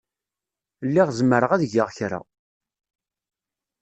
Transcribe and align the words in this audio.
Lliɣ 0.87 1.09
zemreɣ 1.17 1.51
ad 1.51 1.63
geɣ 1.73 1.89
kra. 1.97 2.19